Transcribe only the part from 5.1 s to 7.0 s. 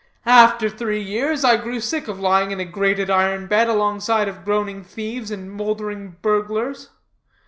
and mouldering burglars.